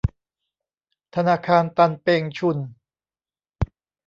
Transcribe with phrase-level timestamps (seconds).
[1.15, 2.57] ธนาคารตันเปงชุน